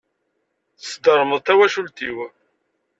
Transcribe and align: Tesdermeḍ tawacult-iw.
Tesdermeḍ 0.79 1.39
tawacult-iw. 1.41 2.17